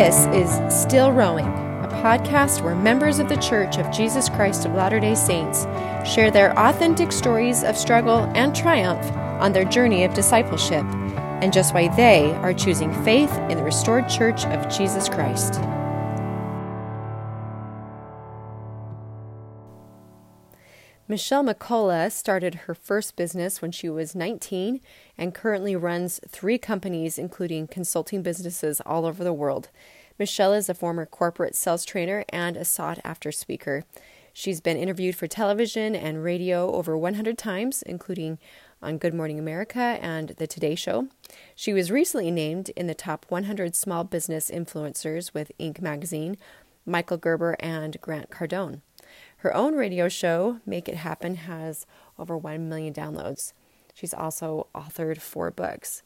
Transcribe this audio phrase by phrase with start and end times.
[0.00, 4.72] This is Still Rowing, a podcast where members of the Church of Jesus Christ of
[4.72, 5.64] Latter day Saints
[6.10, 9.04] share their authentic stories of struggle and triumph
[9.42, 10.86] on their journey of discipleship,
[11.42, 15.60] and just why they are choosing faith in the restored Church of Jesus Christ.
[21.10, 24.80] Michelle McCullough started her first business when she was 19
[25.18, 29.70] and currently runs three companies, including consulting businesses all over the world.
[30.20, 33.82] Michelle is a former corporate sales trainer and a sought after speaker.
[34.32, 38.38] She's been interviewed for television and radio over 100 times, including
[38.80, 41.08] on Good Morning America and The Today Show.
[41.56, 45.80] She was recently named in the top 100 small business influencers with Inc.
[45.80, 46.36] magazine,
[46.86, 48.82] Michael Gerber, and Grant Cardone.
[49.40, 51.86] Her own radio show, Make It Happen, has
[52.18, 53.54] over 1 million downloads.
[53.94, 56.02] She's also authored four books.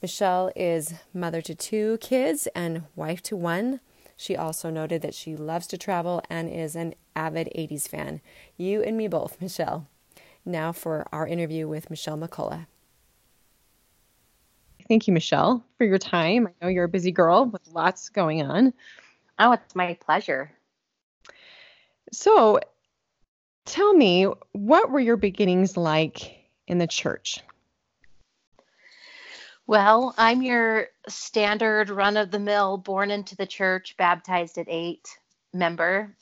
[0.00, 3.80] Michelle is mother to two kids and wife to one.
[4.16, 8.22] She also noted that she loves to travel and is an avid 80s fan.
[8.56, 9.86] You and me both, Michelle.
[10.46, 12.66] Now for our interview with Michelle McCullough.
[14.88, 16.46] Thank you, Michelle, for your time.
[16.46, 18.72] I know you're a busy girl with lots going on.
[19.38, 20.50] Oh, it's my pleasure.
[22.12, 22.60] So,
[23.64, 27.40] tell me, what were your beginnings like in the church?
[29.66, 35.08] Well, I'm your standard run of the mill, born into the church, baptized at eight
[35.52, 36.14] member.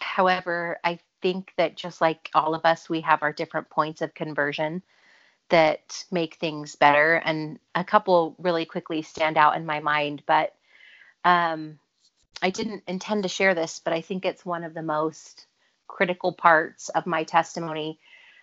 [0.00, 4.14] However, I think that just like all of us, we have our different points of
[4.14, 4.82] conversion
[5.48, 7.14] that make things better.
[7.14, 10.22] And a couple really quickly stand out in my mind.
[10.26, 10.54] But
[11.24, 11.78] um,
[12.42, 15.46] I didn't intend to share this, but I think it's one of the most
[15.94, 18.00] critical parts of my testimony.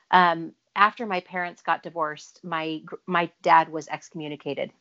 [0.10, 4.72] Um, after my parents got divorced, my my dad was excommunicated,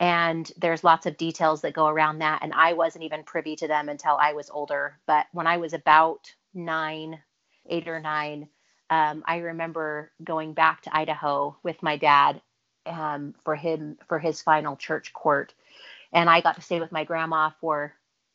[0.00, 3.68] and there's lots of details that go around that, and I wasn't even privy to
[3.68, 4.98] them until I was older.
[5.06, 7.20] But when I was about nine,
[7.68, 8.48] eight or nine,
[8.88, 12.40] um, I remember going back to Idaho with my dad
[12.86, 15.52] um, for him for his final church court,
[16.10, 17.92] and I got to stay with my grandma for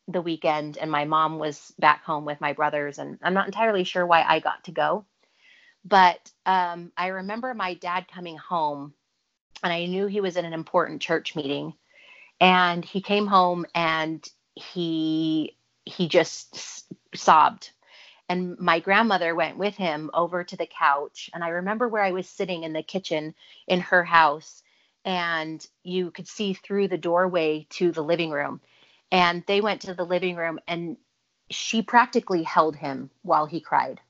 [0.08, 3.84] the weekend and my mom was back home with my brothers and i'm not entirely
[3.84, 5.04] sure why i got to go.
[5.84, 8.94] But um, i remember my dad coming home
[9.62, 11.74] and i knew he was in an important church meeting.
[12.40, 17.70] And he came home and he he just sobbed.
[18.28, 22.12] And my grandmother went with him over to the couch and i remember where i
[22.12, 23.34] was sitting in the kitchen
[23.66, 24.62] in her house
[25.04, 28.60] and you could see through the doorway to the living room
[29.10, 30.96] and they went to the living room and
[31.50, 34.00] she practically held him while he cried.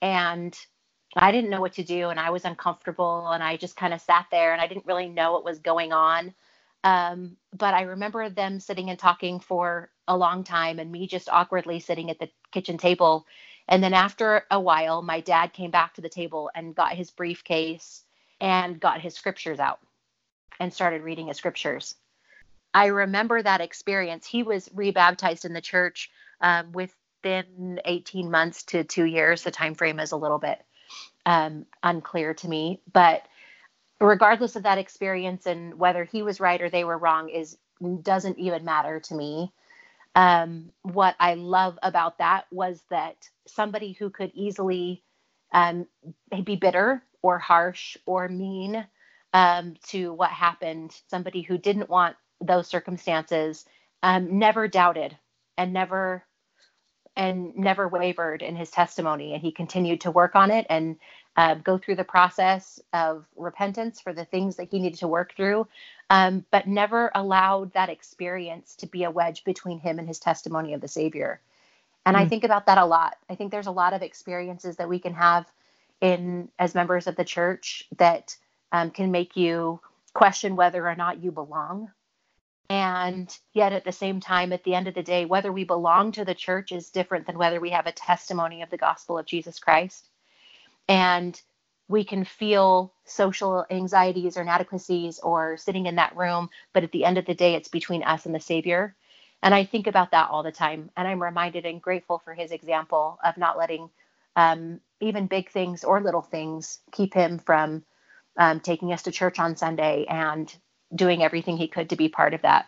[0.00, 0.56] And
[1.14, 4.00] I didn't know what to do and I was uncomfortable and I just kind of
[4.00, 6.34] sat there and I didn't really know what was going on.
[6.84, 11.28] Um, but I remember them sitting and talking for a long time and me just
[11.28, 13.26] awkwardly sitting at the kitchen table.
[13.68, 17.10] And then after a while, my dad came back to the table and got his
[17.10, 18.02] briefcase
[18.40, 19.78] and got his scriptures out
[20.58, 21.94] and started reading his scriptures.
[22.74, 24.26] I remember that experience.
[24.26, 26.10] He was rebaptized in the church
[26.40, 29.42] um, within 18 months to two years.
[29.42, 30.58] The time frame is a little bit
[31.26, 33.22] um, unclear to me, but
[34.00, 37.56] regardless of that experience and whether he was right or they were wrong is
[38.02, 39.52] doesn't even matter to me.
[40.14, 43.16] Um, what I love about that was that
[43.46, 45.02] somebody who could easily
[45.52, 45.86] um,
[46.44, 48.86] be bitter or harsh or mean
[49.32, 53.64] um, to what happened, somebody who didn't want those circumstances
[54.02, 55.16] um, never doubted
[55.56, 56.24] and never
[57.14, 60.96] and never wavered in his testimony and he continued to work on it and
[61.36, 65.34] uh, go through the process of repentance for the things that he needed to work
[65.36, 65.66] through
[66.10, 70.72] um, but never allowed that experience to be a wedge between him and his testimony
[70.72, 71.40] of the savior
[72.06, 72.24] and mm-hmm.
[72.24, 72.30] i mm.
[72.30, 75.14] think about that a lot i think there's a lot of experiences that we can
[75.14, 75.46] have
[76.00, 78.36] in as members of the church that
[78.72, 79.78] um, can make you
[80.14, 81.90] question whether or not you belong
[82.68, 86.12] and yet, at the same time, at the end of the day, whether we belong
[86.12, 89.26] to the church is different than whether we have a testimony of the gospel of
[89.26, 90.08] Jesus Christ.
[90.88, 91.40] And
[91.88, 97.04] we can feel social anxieties or inadequacies or sitting in that room, but at the
[97.04, 98.94] end of the day, it's between us and the Savior.
[99.42, 100.90] And I think about that all the time.
[100.96, 103.90] And I'm reminded and grateful for his example of not letting
[104.36, 107.84] um, even big things or little things keep him from
[108.38, 110.54] um, taking us to church on Sunday and
[110.94, 112.66] doing everything he could to be part of that.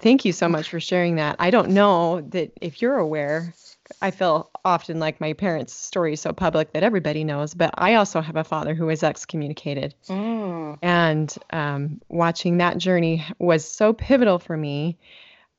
[0.00, 1.36] Thank you so much for sharing that.
[1.38, 3.52] I don't know that if you're aware,
[4.00, 7.94] I feel often like my parents' story is so public that everybody knows, but I
[7.94, 9.94] also have a father who was excommunicated.
[10.08, 10.78] Mm.
[10.82, 14.98] And um, watching that journey was so pivotal for me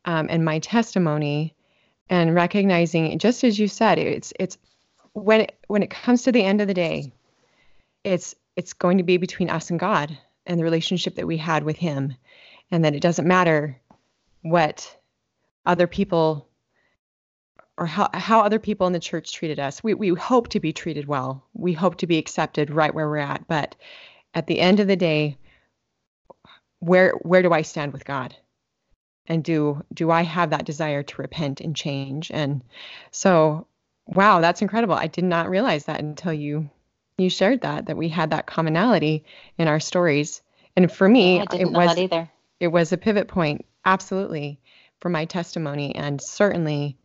[0.06, 1.56] um, and my testimony
[2.10, 4.58] and recognizing, just as you said, it's, it's
[5.14, 7.12] when it, when it comes to the end of the day,
[8.04, 10.18] it's, it's going to be between us and God
[10.50, 12.16] and the relationship that we had with Him.
[12.72, 13.80] And that it doesn't matter
[14.42, 14.96] what
[15.66, 16.48] other people
[17.78, 19.82] or how, how other people in the church treated us.
[19.82, 21.46] We, we hope to be treated well.
[21.54, 23.48] We hope to be accepted right where we're at.
[23.48, 23.76] But
[24.34, 25.38] at the end of the day,
[26.80, 28.36] where where do I stand with God?
[29.28, 32.32] And do do I have that desire to repent and change?
[32.32, 32.62] And
[33.12, 33.68] so,
[34.06, 34.96] wow, that's incredible.
[34.96, 36.70] I did not realize that until you
[37.20, 39.26] you shared that that we had that commonality
[39.58, 40.42] in our stories.
[40.76, 42.30] And for me, it was either.
[42.60, 44.60] It was a pivot point, absolutely,
[45.00, 46.98] for my testimony, and certainly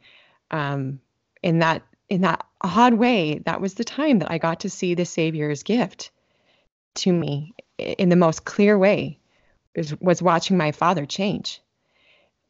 [0.50, 1.00] um,
[1.42, 4.94] in that in that odd way, that was the time that I got to see
[4.94, 6.10] the Savior's gift
[6.96, 9.18] to me in the most clear way.
[9.76, 11.60] Was, was watching my father change.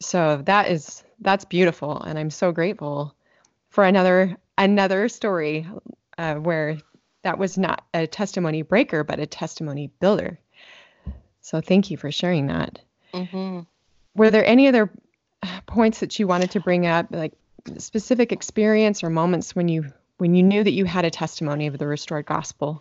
[0.00, 3.14] So that is that's beautiful, and I'm so grateful
[3.70, 5.66] for another another story
[6.18, 6.78] uh, where
[7.24, 10.38] that was not a testimony breaker, but a testimony builder.
[11.40, 12.80] So thank you for sharing that.
[13.12, 13.60] Mm-hmm.
[14.14, 14.90] Were there any other
[15.66, 17.32] points that you wanted to bring up, like
[17.78, 21.78] specific experience or moments when you when you knew that you had a testimony of
[21.78, 22.80] the restored gospel?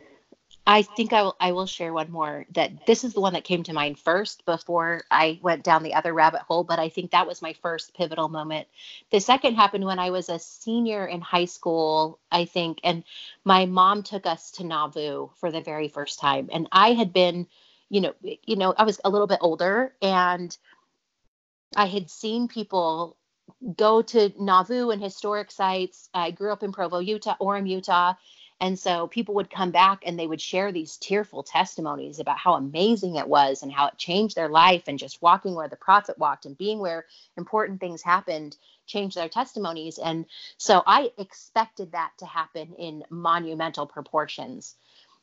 [0.65, 3.43] I think I will I will share one more that this is the one that
[3.43, 7.11] came to mind first before I went down the other rabbit hole, but I think
[7.11, 8.67] that was my first pivotal moment.
[9.11, 13.03] The second happened when I was a senior in high school, I think, and
[13.43, 16.49] my mom took us to Nauvoo for the very first time.
[16.53, 17.47] And I had been,
[17.89, 20.57] you know, you know, I was a little bit older and
[21.75, 23.17] I had seen people
[23.75, 26.09] go to Nauvoo and historic sites.
[26.13, 28.13] I grew up in Provo, Utah, Orem, Utah.
[28.59, 32.53] And so people would come back and they would share these tearful testimonies about how
[32.53, 36.17] amazing it was and how it changed their life and just walking where the prophet
[36.17, 37.05] walked and being where
[37.35, 38.55] important things happened
[38.85, 39.97] changed their testimonies.
[39.97, 40.25] And
[40.57, 44.75] so I expected that to happen in monumental proportions.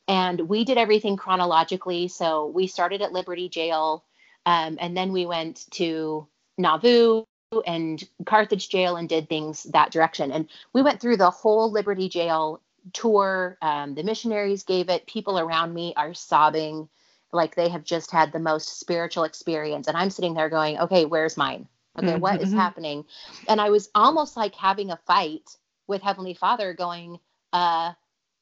[0.09, 2.09] And we did everything chronologically.
[2.09, 4.05] So we started at Liberty Jail
[4.47, 6.27] um, and then we went to
[6.59, 7.25] Nauvoo
[7.67, 10.31] and Carthage jail and did things that direction.
[10.33, 12.61] And we went through the whole Liberty jail
[12.93, 13.59] tour.
[13.63, 15.07] Um, the missionaries gave it.
[15.07, 16.89] People around me are sobbing
[17.33, 19.87] like they have just had the most spiritual experience.
[19.87, 21.69] And I'm sitting there going, okay, where's mine?
[21.99, 22.21] Okay, mm-hmm.
[22.21, 22.59] what is mm-hmm.
[22.59, 23.05] happening?
[23.49, 25.57] And I was almost like having a fight
[25.87, 27.19] with Heavenly Father going,
[27.53, 27.93] uh,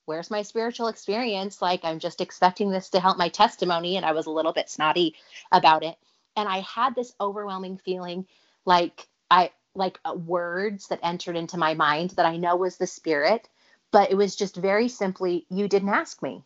[0.04, 1.60] where's my spiritual experience?
[1.60, 3.96] Like I'm just expecting this to help my testimony.
[3.96, 5.14] And I was a little bit snotty
[5.52, 5.96] about it.
[6.36, 8.26] And I had this overwhelming feeling
[8.64, 12.86] like I like uh, words that entered into my mind that I know was the
[12.86, 13.48] spirit,
[13.90, 16.44] but it was just very simply, you didn't ask me.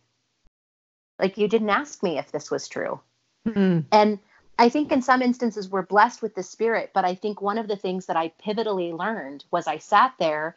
[1.18, 3.00] Like you didn't ask me if this was true.
[3.46, 3.80] Mm-hmm.
[3.90, 4.18] And
[4.58, 7.68] I think in some instances we're blessed with the spirit, but I think one of
[7.68, 10.56] the things that I pivotally learned was I sat there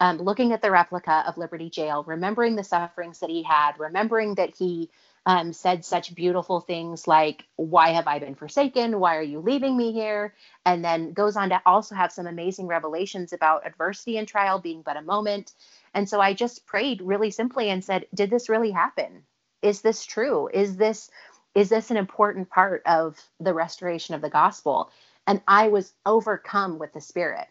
[0.00, 4.34] um, looking at the replica of Liberty Jail, remembering the sufferings that he had, remembering
[4.34, 4.90] that he
[5.24, 9.00] um, said such beautiful things like, Why have I been forsaken?
[9.00, 10.34] Why are you leaving me here?
[10.64, 14.82] And then goes on to also have some amazing revelations about adversity and trial being
[14.82, 15.52] but a moment.
[15.96, 19.22] And so I just prayed really simply and said, Did this really happen?
[19.62, 20.50] Is this true?
[20.52, 21.10] Is this
[21.54, 24.90] is this an important part of the restoration of the gospel?
[25.26, 27.48] And I was overcome with the spirit.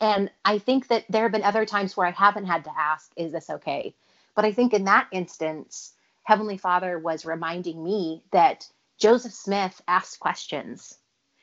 [0.00, 3.12] And I think that there have been other times where I haven't had to ask,
[3.14, 3.94] is this okay?
[4.34, 5.92] But I think in that instance,
[6.24, 10.98] Heavenly Father was reminding me that Joseph Smith asked questions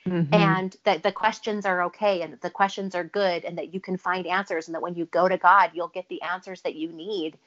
[0.10, 0.34] mm-hmm.
[0.34, 3.98] and that the questions are okay and the questions are good and that you can
[3.98, 6.92] find answers and that when you go to God, you'll get the answers that you
[6.92, 7.38] need.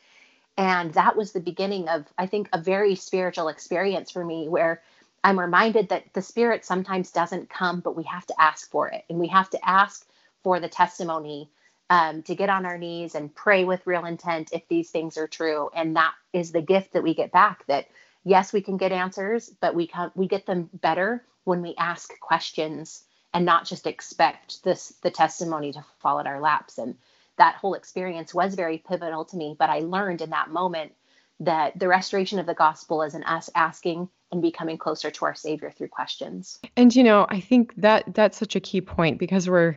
[0.57, 4.83] And that was the beginning of, I think, a very spiritual experience for me where
[5.25, 9.05] I'm reminded that the Spirit sometimes doesn't come, but we have to ask for it.
[9.09, 10.07] And we have to ask
[10.43, 11.49] for the testimony
[11.91, 15.29] um, to get on our knees and pray with real intent if these things are
[15.29, 15.71] true.
[15.75, 17.67] And that is the gift that we get back.
[17.67, 17.87] That
[18.25, 22.19] yes, we can get answers, but we can we get them better when we ask
[22.21, 26.79] questions and not just expect this the testimony to fall at our laps.
[26.79, 26.97] And
[27.39, 29.57] that whole experience was very pivotal to me.
[29.59, 30.93] But I learned in that moment
[31.41, 35.35] that the restoration of the gospel is in us asking and becoming closer to our
[35.35, 39.49] savior through questions and you know i think that that's such a key point because
[39.49, 39.77] we're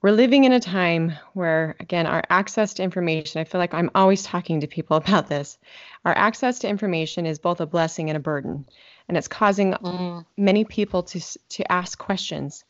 [0.00, 3.90] we're living in a time where, again, our access to information, I feel like I'm
[3.96, 5.58] always talking to people about this.
[6.04, 8.66] Our access to information is both a blessing and a burden.
[9.08, 10.24] And it's causing mm.
[10.36, 12.64] many people to, to ask questions.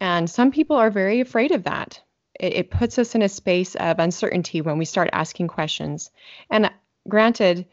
[0.00, 2.00] And some people are very afraid of that.
[2.40, 6.10] it, it puts us in a space of uncertainty when we start asking questions.
[6.48, 6.70] And
[7.08, 7.66] granted,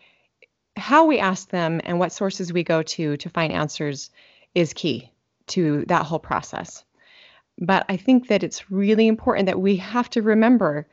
[0.76, 4.12] how we ask them and what sources we go to to find answers
[4.54, 5.12] is key
[5.48, 6.84] to that whole process.
[7.58, 10.88] But I think that it's really important that we have to remember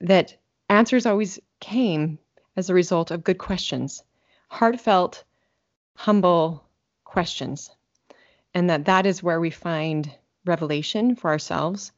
[0.00, 0.36] that
[0.68, 2.18] answers always came
[2.56, 4.04] as a result of good questions,
[4.48, 5.24] heartfelt,
[6.00, 6.64] humble
[7.04, 7.70] questions.
[8.54, 10.10] And that that is where we find
[10.46, 11.92] revelation for ourselves.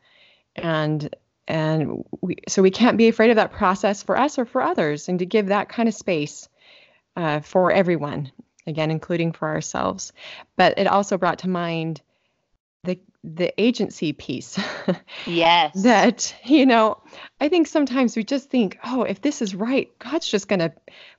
[0.56, 1.14] And
[1.46, 5.08] and we, so we can't be afraid of that process for us or for others.
[5.08, 6.48] And to give that kind of space
[7.16, 8.32] uh, for everyone
[8.66, 10.12] again including for ourselves.
[10.56, 12.02] But it also brought to mind
[12.82, 14.58] the the agency piece.
[15.26, 15.84] Yes.
[15.84, 17.00] That you know
[17.40, 20.72] i think sometimes we just think oh if this is right god's just going to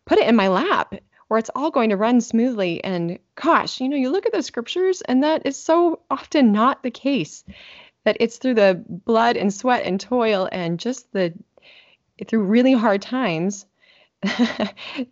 [0.06, 0.96] put it in my lap
[1.34, 4.44] or it's all going to run smoothly and gosh you know you look at the
[4.44, 7.44] scriptures and that is so often not the case
[8.04, 11.34] that it's through the blood and sweat and toil and just the
[12.28, 13.66] through really hard times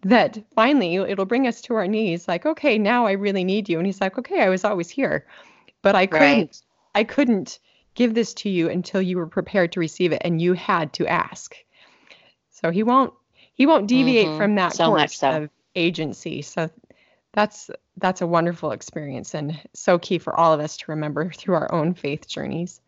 [0.04, 3.80] that finally it'll bring us to our knees like okay now i really need you
[3.80, 5.26] and he's like okay i was always here
[5.82, 6.62] but i couldn't right.
[6.94, 7.58] i couldn't
[7.96, 11.08] give this to you until you were prepared to receive it and you had to
[11.08, 11.56] ask
[12.52, 13.12] so he won't
[13.56, 14.38] he won't deviate mm-hmm.
[14.38, 15.30] from that so course so.
[15.32, 16.70] of agency so
[17.34, 21.56] that's that's a wonderful experience and so key for all of us to remember through
[21.56, 22.82] our own faith journeys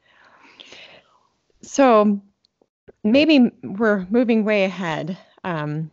[1.62, 2.22] so
[3.04, 5.92] maybe we're moving way ahead um,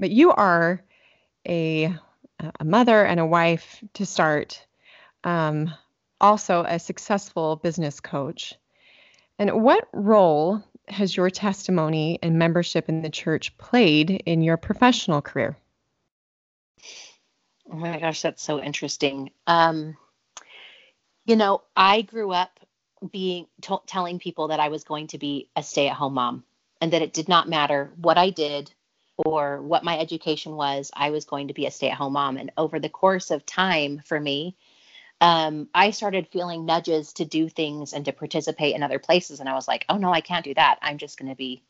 [0.00, 0.82] but you are
[1.46, 1.94] a,
[2.58, 4.64] a mother and a wife to start,
[5.24, 5.72] um,
[6.20, 8.54] also a successful business coach.
[9.38, 15.22] And what role has your testimony and membership in the church played in your professional
[15.22, 15.56] career?
[17.70, 19.30] Oh my gosh, that's so interesting.
[19.46, 19.96] Um,
[21.24, 22.58] you know, I grew up
[23.12, 26.44] being t- telling people that I was going to be a stay-at-home mom,
[26.80, 28.72] and that it did not matter what I did,
[29.16, 32.36] or what my education was, I was going to be a stay at home mom.
[32.36, 34.56] And over the course of time for me,
[35.20, 39.40] um, I started feeling nudges to do things and to participate in other places.
[39.40, 40.78] And I was like, oh no, I can't do that.
[40.80, 41.62] I'm just going to be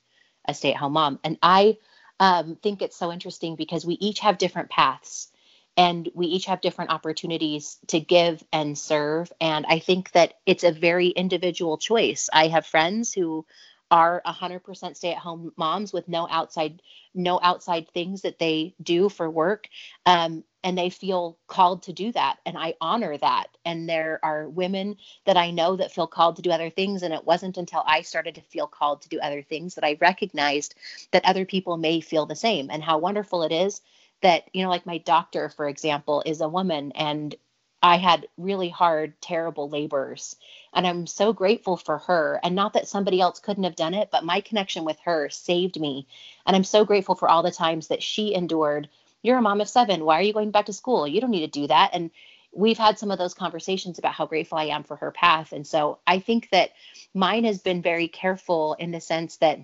[0.46, 1.18] a stay at home mom.
[1.24, 1.78] And I
[2.20, 5.32] um, think it's so interesting because we each have different paths
[5.76, 9.32] and we each have different opportunities to give and serve.
[9.40, 12.28] And I think that it's a very individual choice.
[12.32, 13.46] I have friends who
[13.90, 16.80] are 100% stay at home moms with no outside
[17.14, 19.68] no outside things that they do for work
[20.06, 23.46] um, and they feel called to do that and i honor that.
[23.64, 27.12] And there are women that i know that feel called to do other things and
[27.14, 30.74] it wasn't until i started to feel called to do other things that i recognized
[31.12, 32.70] that other people may feel the same.
[32.70, 33.80] And how wonderful it is
[34.22, 37.34] that you know like my doctor for example is a woman and
[37.82, 40.36] I had really hard, terrible labors.
[40.72, 42.38] And I'm so grateful for her.
[42.42, 45.80] And not that somebody else couldn't have done it, but my connection with her saved
[45.80, 46.06] me.
[46.46, 48.88] And I'm so grateful for all the times that she endured.
[49.22, 50.04] You're a mom of seven.
[50.04, 51.08] Why are you going back to school?
[51.08, 51.90] You don't need to do that.
[51.94, 52.10] And
[52.52, 55.52] we've had some of those conversations about how grateful I am for her path.
[55.52, 56.70] And so I think that
[57.14, 59.60] mine has been very careful in the sense that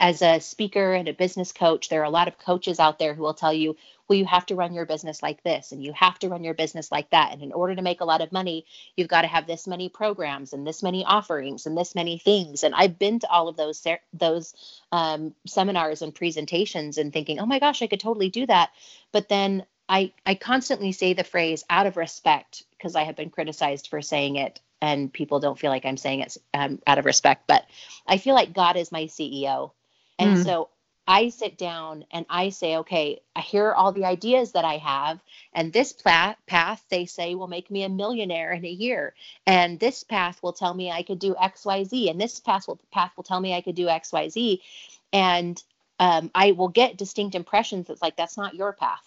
[0.00, 3.14] as a speaker and a business coach, there are a lot of coaches out there
[3.14, 3.76] who will tell you,
[4.08, 6.54] well, you have to run your business like this and you have to run your
[6.54, 7.32] business like that.
[7.32, 8.64] And in order to make a lot of money,
[8.96, 12.64] you've got to have this many programs and this many offerings and this many things.
[12.64, 14.54] And I've been to all of those those
[14.92, 18.70] um, seminars and presentations and thinking, oh my gosh, I could totally do that.
[19.12, 23.30] But then I I constantly say the phrase out of respect because I have been
[23.30, 27.04] criticized for saying it and people don't feel like I'm saying it um, out of
[27.04, 27.44] respect.
[27.46, 27.66] But
[28.06, 29.72] I feel like God is my CEO
[30.18, 30.44] and mm.
[30.44, 30.68] so
[31.08, 35.20] I sit down and I say, okay, here are all the ideas that I have.
[35.54, 39.14] And this pla- path, they say, will make me a millionaire in a year.
[39.46, 42.10] And this path will tell me I could do X, Y, Z.
[42.10, 44.62] And this path will, path will tell me I could do X, Y, Z.
[45.10, 45.62] And
[45.98, 47.88] um, I will get distinct impressions.
[47.88, 49.02] It's like, that's not your path.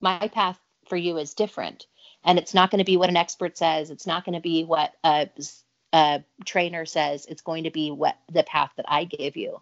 [0.00, 1.86] My path for you is different.
[2.22, 3.90] And it's not going to be what an expert says.
[3.90, 5.28] It's not going to be what a,
[5.92, 7.26] a trainer says.
[7.26, 9.60] It's going to be what the path that I give you.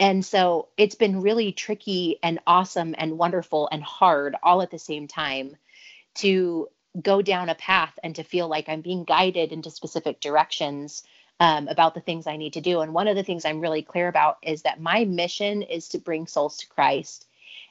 [0.00, 4.78] And so it's been really tricky and awesome and wonderful and hard all at the
[4.78, 5.56] same time
[6.16, 6.68] to
[7.00, 11.04] go down a path and to feel like I'm being guided into specific directions
[11.38, 12.80] um, about the things I need to do.
[12.80, 15.98] And one of the things I'm really clear about is that my mission is to
[15.98, 17.26] bring souls to Christ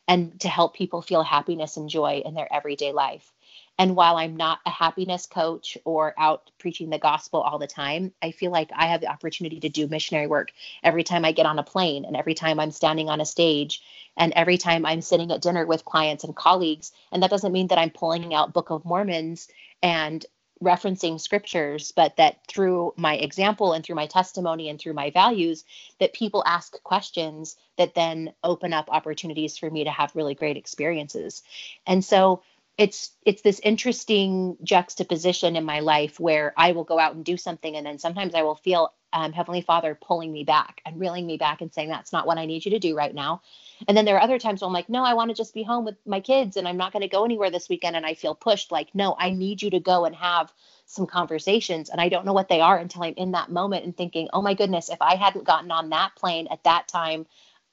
[0.08, 3.32] and to help people feel happiness and joy in their everyday life.
[3.80, 8.12] And while I'm not a happiness coach or out preaching the gospel all the time,
[8.22, 10.52] I feel like I have the opportunity to do missionary work
[10.84, 13.82] every time I get on a plane and every time I'm standing on a stage
[14.18, 16.92] and every time I'm sitting at dinner with clients and colleagues.
[17.14, 19.48] And that doesn't mean that I'm pulling out Book of Mormons
[19.82, 20.26] and
[20.62, 25.64] referencing scriptures, but that through my example and through my testimony and through my values,
[26.00, 30.58] that people ask questions that then open up opportunities for me to have really great
[30.58, 31.44] experiences.
[31.88, 32.44] And so
[32.80, 37.36] it's it's this interesting juxtaposition in my life where I will go out and do
[37.36, 41.28] something and then sometimes I will feel um, Heavenly Father pulling me back and reeling
[41.28, 43.42] me back and saying, that's not what I need you to do right now.
[43.88, 45.64] And then there are other times where I'm like, no, I want to just be
[45.64, 47.96] home with my kids and I'm not going to go anywhere this weekend.
[47.96, 50.54] And I feel pushed like, no, I need you to go and have
[50.86, 51.90] some conversations.
[51.90, 54.42] And I don't know what they are until I'm in that moment and thinking, oh
[54.42, 57.26] my goodness, if I hadn't gotten on that plane at that time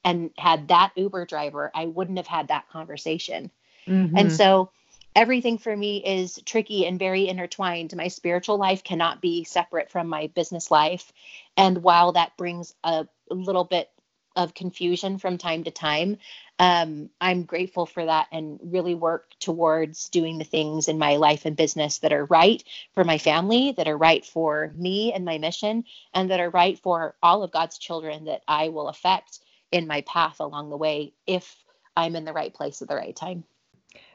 [0.03, 3.51] and had that Uber driver, I wouldn't have had that conversation.
[3.87, 4.17] Mm-hmm.
[4.17, 4.71] And so
[5.17, 7.95] everything for me is tricky and very intertwined.
[7.95, 11.11] My spiritual life cannot be separate from my business life.
[11.57, 13.89] And while that brings a little bit
[14.35, 16.17] of confusion from time to time,
[16.59, 21.47] um, I'm grateful for that and really work towards doing the things in my life
[21.47, 25.39] and business that are right for my family, that are right for me and my
[25.39, 29.39] mission, and that are right for all of God's children that I will affect
[29.71, 31.55] in my path along the way if
[31.95, 33.45] I'm in the right place at the right time.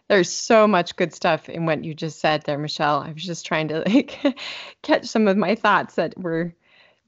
[0.08, 3.00] There's so much good stuff in what you just said there, Michelle.
[3.00, 4.18] I was just trying to like
[4.82, 6.54] catch some of my thoughts that were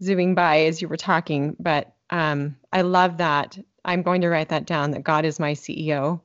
[0.02, 3.58] zooming by as you were talking, but um, I love that.
[3.84, 6.20] I'm going to write that down that God is my CEO.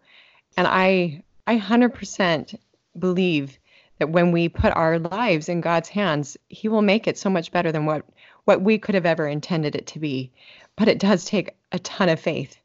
[0.57, 2.55] And I I 100%
[2.97, 3.57] believe
[3.97, 7.51] that when we put our lives in God's hands, he will make it so much
[7.51, 8.05] better than what
[8.45, 10.31] what we could have ever intended it to be.
[10.75, 12.57] But it does take a ton of faith.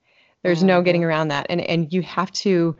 [0.42, 0.68] There's mm-hmm.
[0.68, 1.08] no getting mm-hmm.
[1.08, 1.46] around that.
[1.48, 2.76] And and you have to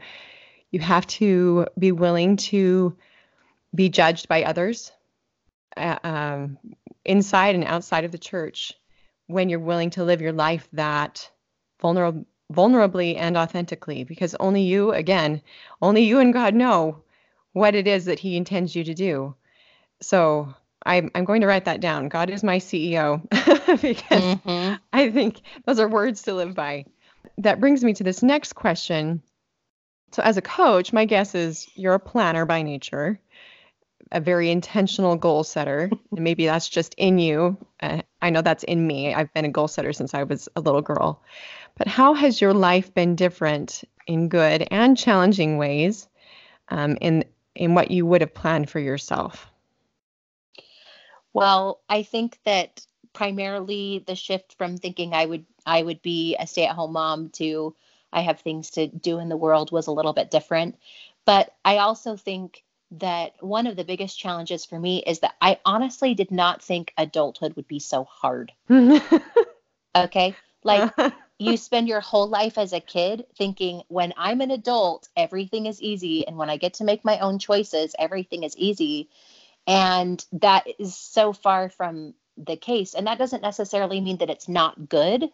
[0.75, 2.97] you have to be willing to
[3.73, 4.91] be judged by others
[5.77, 6.59] uh, um,
[7.05, 8.73] inside and outside of the church
[9.29, 11.31] when you're willing to live your life that
[11.81, 15.41] vulnerable vulnerably and authentically because only you again
[15.81, 17.03] only you and god know
[17.55, 19.35] what it is that he intends you to do.
[20.03, 20.53] So
[20.85, 22.09] i'm, I'm going to write that down.
[22.09, 23.23] God is my ceo
[23.81, 24.75] because mm-hmm.
[24.93, 26.85] i think those are words to live by.
[27.39, 29.23] That brings me to this next question
[30.15, 33.19] so, as a coach, my guess is you're a planner by nature,
[34.13, 35.91] a very intentional goal setter.
[36.13, 37.57] and maybe that's just in you.
[37.81, 39.13] Uh, I know that's in me.
[39.13, 41.21] I've been a goal setter since I was a little girl.
[41.77, 46.07] But how has your life been different in good and challenging ways
[46.69, 47.25] um, in
[47.57, 49.51] in what you would have planned for yourself?
[51.33, 56.47] Well, I think that primarily the shift from thinking I would I would be a
[56.47, 57.75] stay-at-home mom to
[58.15, 60.77] I have things to do in the world was a little bit different.
[61.25, 65.59] But I also think that one of the biggest challenges for me is that I
[65.65, 68.53] honestly did not think adulthood would be so hard.
[69.97, 70.37] okay?
[70.63, 70.93] Like
[71.39, 75.83] you spend your whole life as a kid thinking when I'm an adult, everything is
[75.83, 76.27] easy.
[76.27, 79.09] And when I get to make my own choices, everything is easy.
[79.67, 82.95] And that is so far from the case.
[82.95, 85.31] And that doesn't necessarily mean that it's not good.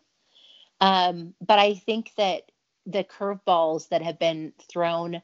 [0.81, 2.51] Um, but I think that
[2.87, 5.23] the curveballs that have been thrown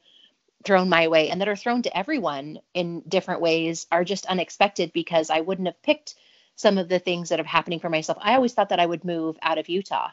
[0.64, 4.92] thrown my way and that are thrown to everyone in different ways are just unexpected
[4.92, 6.14] because I wouldn't have picked
[6.56, 8.18] some of the things that are happening for myself.
[8.20, 10.10] I always thought that I would move out of Utah.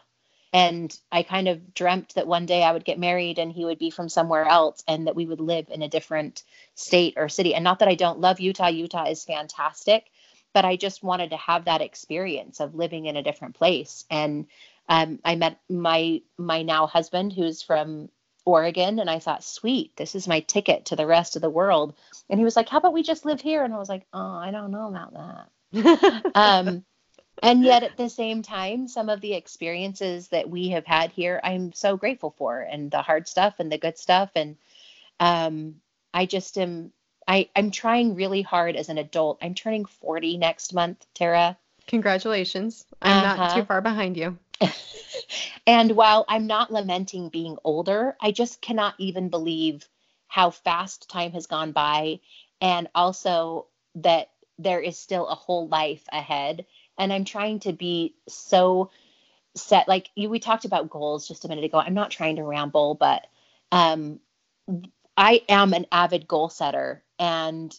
[0.51, 3.79] And I kind of dreamt that one day I would get married and he would
[3.79, 6.43] be from somewhere else and that we would live in a different
[6.75, 7.55] state or city.
[7.55, 10.11] And not that I don't love Utah, Utah is fantastic,
[10.53, 14.05] but I just wanted to have that experience of living in a different place.
[14.11, 14.45] And
[14.89, 18.09] um, I met my my now husband who's from
[18.45, 21.95] Oregon and I thought, sweet, this is my ticket to the rest of the world.
[22.29, 23.63] And he was like, how about we just live here?
[23.63, 26.31] And I was like, oh, I don't know about that.
[26.35, 26.83] um,
[27.41, 31.39] and yet at the same time, some of the experiences that we have had here,
[31.43, 34.31] I'm so grateful for, and the hard stuff and the good stuff.
[34.35, 34.57] And
[35.19, 35.75] um,
[36.13, 36.91] I just am,
[37.27, 39.39] I, I'm trying really hard as an adult.
[39.41, 41.57] I'm turning 40 next month, Tara.
[41.87, 42.85] Congratulations.
[43.01, 43.35] I'm uh-huh.
[43.35, 44.37] not too far behind you.
[45.67, 49.87] and while I'm not lamenting being older, I just cannot even believe
[50.27, 52.19] how fast time has gone by
[52.61, 56.65] and also that there is still a whole life ahead
[56.97, 58.89] and I'm trying to be so
[59.55, 61.77] set like you we talked about goals just a minute ago.
[61.77, 63.27] I'm not trying to ramble, but
[63.71, 64.19] um
[65.15, 67.75] I am an avid goal setter and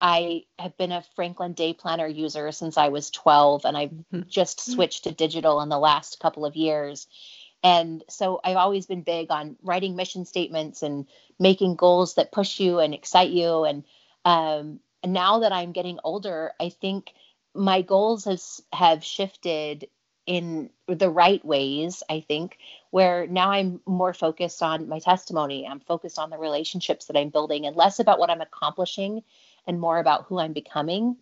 [0.00, 4.22] I have been a Franklin Day Planner user since I was 12, and I've mm-hmm.
[4.28, 7.06] just switched to digital in the last couple of years.
[7.62, 11.06] And so I've always been big on writing mission statements and
[11.38, 13.64] making goals that push you and excite you.
[13.64, 13.84] And,
[14.24, 17.12] um, and now that I'm getting older, I think
[17.54, 19.88] my goals has have shifted
[20.26, 22.58] in the right ways, I think,
[22.90, 25.66] where now I'm more focused on my testimony.
[25.66, 29.22] I'm focused on the relationships that I'm building and less about what I'm accomplishing
[29.66, 31.16] and more about who I'm becoming.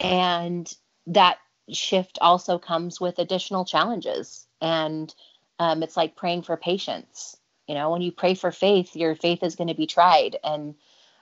[0.00, 0.72] And
[1.06, 1.38] that
[1.70, 4.46] shift also comes with additional challenges.
[4.60, 5.14] And
[5.58, 7.36] um, it's like praying for patience.
[7.66, 10.36] You know, when you pray for faith, your faith is going to be tried.
[10.42, 10.74] And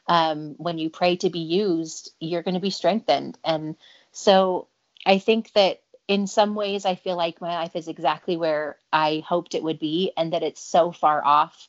[0.07, 3.39] um, when you pray to be used, you're going to be strengthened.
[3.45, 3.77] And
[4.13, 4.69] so
[5.07, 9.23] I think that in some ways, I feel like my life is exactly where I
[9.27, 11.69] hoped it would be and that it's so far off.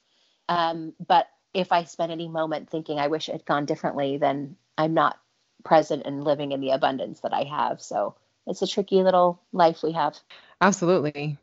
[0.50, 4.56] Um, but if I spend any moment thinking I wish it had gone differently, then
[4.78, 5.20] I'm not
[5.64, 7.82] present and living in the abundance that I have.
[7.82, 8.16] So
[8.48, 10.18] it's a tricky little life we have.
[10.60, 11.38] Absolutely.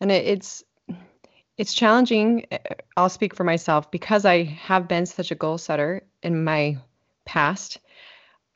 [0.00, 0.64] And it, it's
[1.58, 2.46] it's challenging.
[2.96, 6.78] I'll speak for myself because I have been such a goal setter in my
[7.24, 7.78] past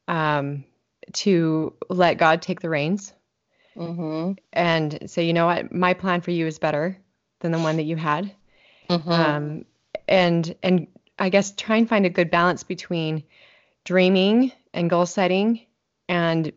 [0.09, 0.65] um,
[1.13, 3.13] to let God take the reins
[3.77, 4.33] mm-hmm.
[4.53, 6.99] and say, you know what, my plan for you is better
[7.41, 8.33] than the one that you had.
[8.89, 9.11] Mm-hmm.
[9.11, 9.65] Um,
[10.09, 10.87] and and
[11.19, 13.23] I guess try and find a good balance between
[13.85, 15.61] dreaming and goal setting
[16.09, 16.53] and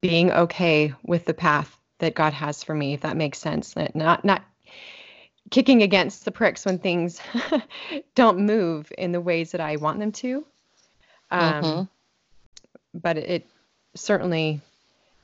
[0.00, 3.74] being okay with the path that God has for me, if that makes sense.
[3.94, 4.44] Not not
[5.50, 7.20] kicking against the pricks when things
[8.14, 10.44] don't move in the ways that I want them to.
[11.30, 11.82] Um, mm-hmm.
[12.94, 13.46] But it,
[13.94, 14.60] certainly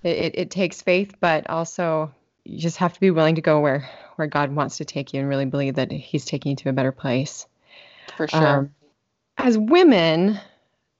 [0.02, 3.88] it, it takes faith, but also you just have to be willing to go where
[4.16, 6.72] where God wants to take you and really believe that He's taking you to a
[6.72, 7.46] better place.
[8.16, 8.46] For sure.
[8.46, 8.74] Um,
[9.36, 10.38] as women,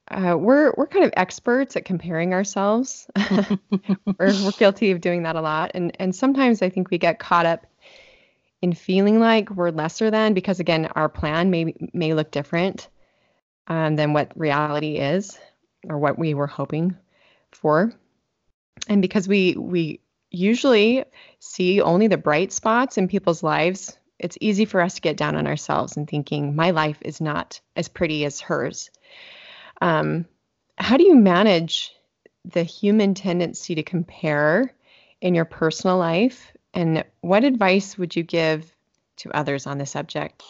[0.09, 3.07] uh, we're we're kind of experts at comparing ourselves.
[3.39, 7.19] we're, we're guilty of doing that a lot, and and sometimes I think we get
[7.19, 7.67] caught up
[8.65, 12.89] in feeling like we're lesser than because again our plan may may look different
[13.67, 15.39] um, than what reality is
[15.87, 16.97] or what we were hoping
[17.53, 17.93] for
[18.89, 20.01] and because we we
[20.35, 21.05] usually
[21.39, 23.97] see only the bright spots in people's lives.
[24.19, 27.61] It's easy for us to get down on ourselves and thinking my life is not
[27.77, 28.91] as pretty as hers.
[29.81, 30.27] Um,
[30.77, 31.93] how do you manage
[32.45, 34.73] the human tendency to compare
[35.21, 36.53] in your personal life?
[36.73, 38.75] And what advice would you give
[39.19, 40.43] to others on the subject?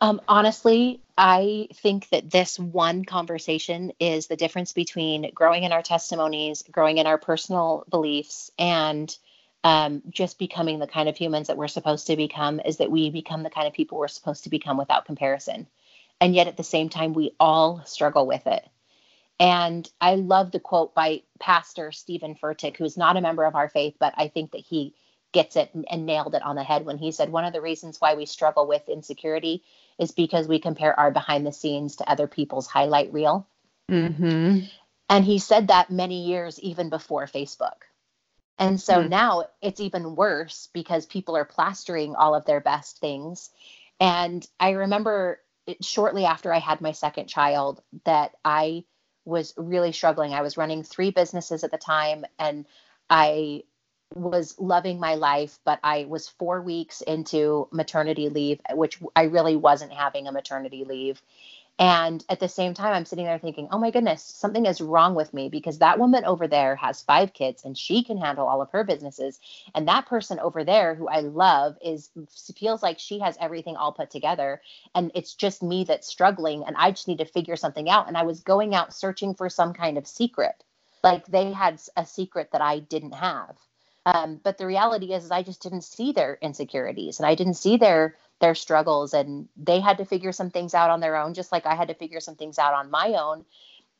[0.00, 5.82] Um, honestly, I think that this one conversation is the difference between growing in our
[5.82, 9.16] testimonies, growing in our personal beliefs, and
[9.64, 13.10] um, just becoming the kind of humans that we're supposed to become is that we
[13.10, 15.66] become the kind of people we're supposed to become without comparison.
[16.20, 18.66] And yet at the same time, we all struggle with it.
[19.40, 23.68] And I love the quote by Pastor Steven Furtick, who's not a member of our
[23.68, 24.94] faith, but I think that he
[25.32, 28.00] gets it and nailed it on the head when he said one of the reasons
[28.00, 29.62] why we struggle with insecurity
[29.98, 33.46] is because we compare our behind the scenes to other people's highlight reel.
[33.90, 34.60] Mm-hmm.
[35.10, 37.82] And he said that many years even before Facebook.
[38.58, 39.08] And so mm.
[39.08, 43.50] now it's even worse because people are plastering all of their best things.
[44.00, 48.84] And I remember it, shortly after I had my second child that I
[49.24, 50.32] was really struggling.
[50.32, 52.66] I was running three businesses at the time and
[53.10, 53.64] I
[54.14, 59.56] was loving my life, but I was four weeks into maternity leave, which I really
[59.56, 61.22] wasn't having a maternity leave.
[61.78, 65.14] And at the same time, I'm sitting there thinking, oh my goodness, something is wrong
[65.14, 68.60] with me because that woman over there has five kids and she can handle all
[68.60, 69.38] of her businesses.
[69.76, 72.10] And that person over there who I love is
[72.56, 74.60] feels like she has everything all put together.
[74.96, 76.64] And it's just me that's struggling.
[76.66, 78.08] And I just need to figure something out.
[78.08, 80.64] And I was going out searching for some kind of secret.
[81.04, 83.56] Like they had a secret that I didn't have.
[84.04, 87.54] Um, but the reality is, is, I just didn't see their insecurities and I didn't
[87.54, 91.34] see their their struggles, and they had to figure some things out on their own,
[91.34, 93.44] just like I had to figure some things out on my own.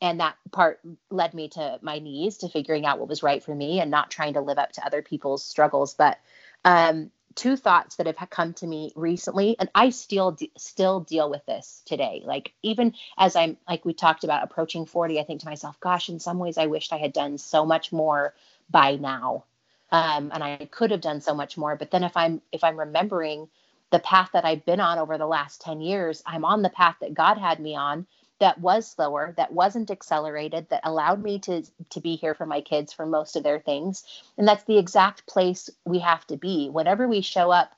[0.01, 3.55] And that part led me to my knees, to figuring out what was right for
[3.55, 5.94] me, and not trying to live up to other people's struggles.
[5.94, 6.18] But
[6.64, 11.44] um, two thoughts that have come to me recently, and I still still deal with
[11.46, 12.22] this today.
[12.24, 16.09] Like even as I'm like we talked about approaching 40, I think to myself, gosh,
[16.09, 18.35] in some ways I wished I had done so much more
[18.70, 19.44] by now
[19.90, 21.77] um, and I could have done so much more.
[21.77, 23.48] But then if I'm if I'm remembering
[23.90, 26.96] the path that I've been on over the last 10 years, I'm on the path
[27.01, 28.07] that God had me on
[28.40, 32.61] that was slower, that wasn't accelerated, that allowed me to to be here for my
[32.61, 34.05] kids for most of their things.
[34.37, 36.68] And that's the exact place we have to be.
[36.70, 37.72] Whenever we show up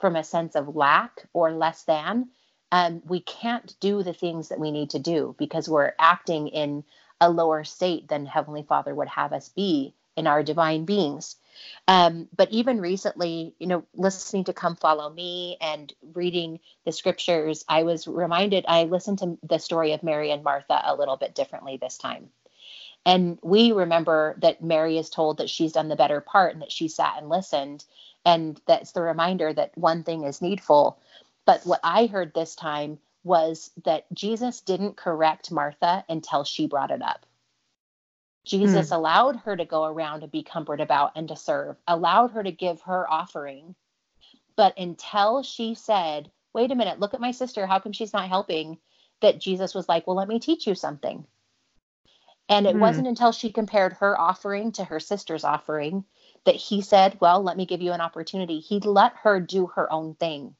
[0.00, 2.28] from a sense of lack or less than,
[2.72, 6.84] um, we can't do the things that we need to do because we're acting in
[7.20, 11.36] a lower state than Heavenly Father would have us be in our divine beings.
[11.88, 17.64] Um, but even recently, you know, listening to Come Follow Me and reading the scriptures,
[17.68, 21.34] I was reminded, I listened to the story of Mary and Martha a little bit
[21.34, 22.30] differently this time.
[23.06, 26.72] And we remember that Mary is told that she's done the better part and that
[26.72, 27.84] she sat and listened.
[28.24, 30.98] And that's the reminder that one thing is needful.
[31.46, 36.90] But what I heard this time was that Jesus didn't correct Martha until she brought
[36.90, 37.26] it up.
[38.44, 38.96] Jesus mm.
[38.96, 42.52] allowed her to go around and be comforted about and to serve, allowed her to
[42.52, 43.74] give her offering.
[44.56, 48.28] But until she said, wait a minute, look at my sister, how come she's not
[48.28, 48.78] helping?
[49.20, 51.26] That Jesus was like, well, let me teach you something.
[52.48, 52.80] And it mm.
[52.80, 56.04] wasn't until she compared her offering to her sister's offering
[56.44, 58.60] that he said, well, let me give you an opportunity.
[58.60, 60.56] He let her do her own thing.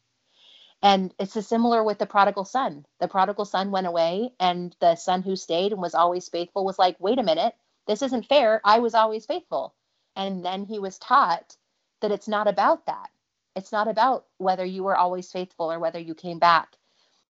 [0.83, 2.87] And it's a similar with the prodigal son.
[3.01, 6.79] The prodigal son went away, and the son who stayed and was always faithful was
[6.79, 7.55] like, wait a minute,
[7.87, 8.61] this isn't fair.
[8.65, 9.75] I was always faithful.
[10.17, 11.57] And then he was taught
[12.01, 13.11] that it's not about that.
[13.57, 16.77] It's not about whether you were always faithful or whether you came back.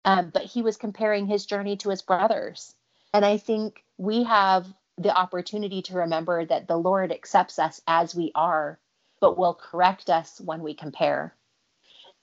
[0.04, 2.74] Um, but he was comparing his journey to his brothers.
[3.12, 8.14] And I think we have the opportunity to remember that the Lord accepts us as
[8.14, 8.78] we are,
[9.20, 11.34] but will correct us when we compare.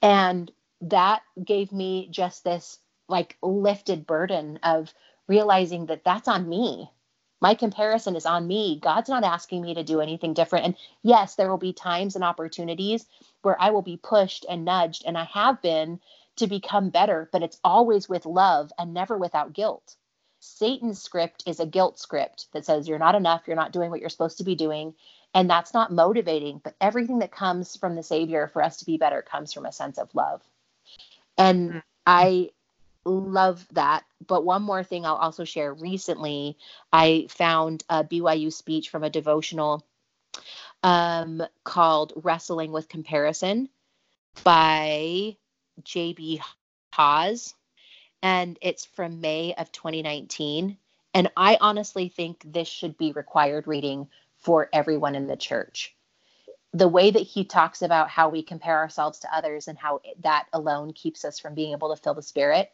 [0.02, 0.50] And
[0.82, 4.92] that gave me just this like lifted burden of
[5.26, 6.90] realizing that that's on me.
[7.40, 8.80] My comparison is on me.
[8.82, 10.64] God's not asking me to do anything different.
[10.64, 13.06] And yes, there will be times and opportunities
[13.42, 16.00] where I will be pushed and nudged, and I have been
[16.36, 19.96] to become better, but it's always with love and never without guilt.
[20.40, 24.00] Satan's script is a guilt script that says you're not enough, you're not doing what
[24.00, 24.94] you're supposed to be doing.
[25.34, 28.96] And that's not motivating, but everything that comes from the Savior for us to be
[28.96, 30.42] better comes from a sense of love.
[31.36, 31.78] And mm-hmm.
[32.06, 32.50] I
[33.06, 34.04] love that.
[34.26, 36.58] But one more thing I'll also share recently,
[36.92, 39.86] I found a BYU speech from a devotional
[40.82, 43.68] um, called Wrestling with Comparison
[44.44, 45.36] by
[45.82, 46.40] JB
[46.92, 47.54] Haws.
[48.22, 50.76] And it's from May of 2019.
[51.14, 55.96] And I honestly think this should be required reading for everyone in the church
[56.76, 60.46] the way that he talks about how we compare ourselves to others and how that
[60.52, 62.70] alone keeps us from being able to fill the spirit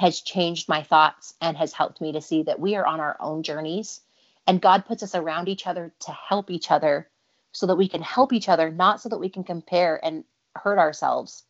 [0.00, 3.18] has changed my thoughts and has helped me to see that we are on our
[3.20, 4.00] own journeys.
[4.46, 7.06] And God puts us around each other to help each other
[7.52, 10.24] so that we can help each other not so that we can compare and
[10.56, 11.44] hurt ourselves.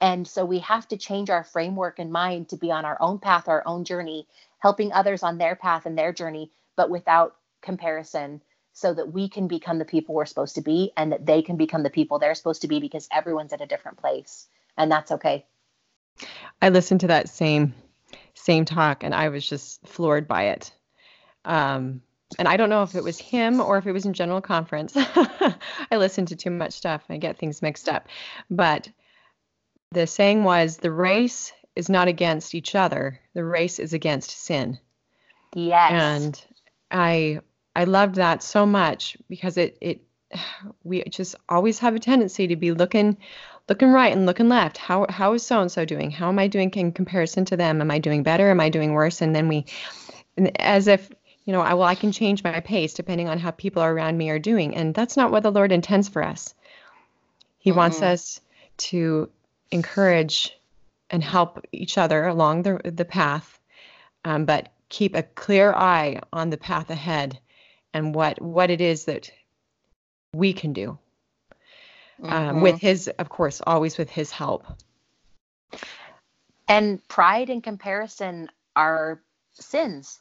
[0.00, 3.18] And so we have to change our framework and mind to be on our own
[3.18, 4.26] path our own journey
[4.58, 8.40] helping others on their path and their journey but without comparison
[8.72, 11.58] so that we can become the people we're supposed to be and that they can
[11.58, 14.48] become the people they're supposed to be because everyone's at a different place.
[14.78, 15.44] And that's okay
[16.60, 17.74] i listened to that same
[18.34, 20.72] same talk and i was just floored by it.
[21.44, 22.02] Um,
[22.38, 24.92] and i don't know if it was him or if it was in general conference.
[24.96, 25.56] I
[25.92, 28.08] listen to too much stuff i get things mixed up.
[28.50, 28.90] But
[29.90, 33.20] the saying was the race is not against each other.
[33.34, 34.78] The race is against sin.
[35.54, 35.92] Yes.
[35.92, 36.44] And
[36.90, 37.40] i
[37.74, 40.02] I loved that so much because it it
[40.84, 43.16] we just always have a tendency to be looking
[43.68, 44.78] looking right and looking left.
[44.78, 46.10] How how is so and so doing?
[46.10, 47.80] How am I doing in comparison to them?
[47.80, 48.50] Am I doing better?
[48.50, 49.20] Am I doing worse?
[49.22, 49.66] And then we
[50.56, 51.10] as if
[51.44, 54.30] you know, I well I can change my pace depending on how people around me
[54.30, 54.74] are doing.
[54.74, 56.54] And that's not what the Lord intends for us.
[57.58, 57.78] He mm-hmm.
[57.78, 58.40] wants us
[58.78, 59.30] to
[59.70, 60.56] encourage
[61.10, 63.58] and help each other along the the path,
[64.24, 67.38] um, but keep a clear eye on the path ahead
[67.94, 69.30] and what what it is that
[70.34, 70.98] we can do
[72.22, 72.32] mm-hmm.
[72.32, 74.66] um, with his of course always with his help.
[76.68, 79.20] And pride and comparison are
[79.52, 80.18] sins.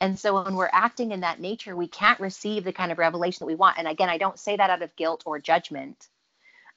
[0.00, 3.40] And so when we're acting in that nature we can't receive the kind of revelation
[3.40, 3.78] that we want.
[3.78, 6.08] And again i don't say that out of guilt or judgment.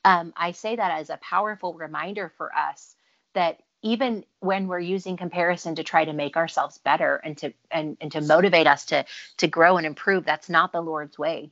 [0.06, 2.96] Um, i say that as a powerful reminder for us
[3.34, 7.98] that even when we're using comparison to try to make ourselves better and to and,
[8.02, 9.06] and to motivate us to
[9.38, 11.52] to grow and improve that's not the lord's way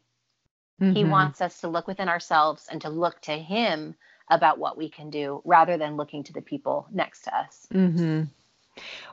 [0.82, 0.94] mm-hmm.
[0.94, 3.96] he wants us to look within ourselves and to look to him
[4.30, 8.24] about what we can do rather than looking to the people next to us mm-hmm.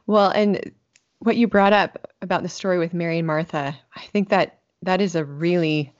[0.06, 0.72] well and
[1.20, 5.00] what you brought up about the story with mary and martha i think that that
[5.00, 5.92] is a really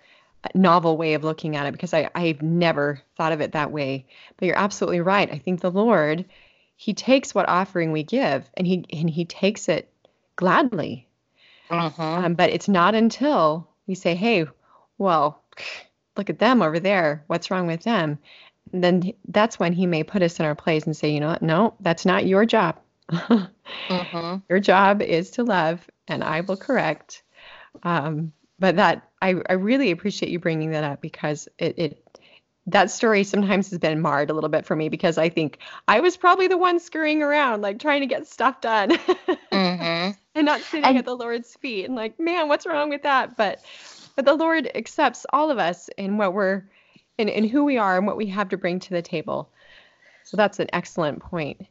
[0.55, 4.07] novel way of looking at it because I, I've never thought of it that way.
[4.37, 5.31] But you're absolutely right.
[5.31, 6.25] I think the Lord
[6.77, 9.91] he takes what offering we give and he and he takes it
[10.37, 11.09] gladly.
[11.71, 12.03] Uh-huh.
[12.03, 14.47] Um, but it's not until we say, "Hey,
[14.99, 15.43] well,
[16.17, 17.25] look at them over there.
[17.27, 18.19] What's wrong with them?"
[18.73, 21.29] And then that's when he may put us in our place and say, "You know
[21.29, 21.43] what?
[21.43, 22.79] No, that's not your job.
[23.11, 24.39] uh-huh.
[24.49, 27.23] Your job is to love, and I will correct."
[27.83, 32.19] Um, but that I, I really appreciate you bringing that up because it, it
[32.67, 36.01] that story sometimes has been marred a little bit for me because I think I
[36.01, 38.91] was probably the one scurrying around, like trying to get stuff done
[39.53, 40.13] mm-hmm.
[40.35, 43.37] and not sitting and, at the Lord's feet and like, man, what's wrong with that?
[43.37, 43.63] But
[44.17, 46.65] but the Lord accepts all of us in what we're
[47.19, 49.49] in, in who we are and what we have to bring to the table.
[50.25, 51.67] So that's an excellent point.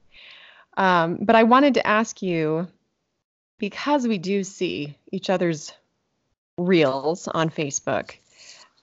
[0.77, 2.67] Um, but I wanted to ask you
[3.57, 5.73] because we do see each other's
[6.57, 8.15] reels on Facebook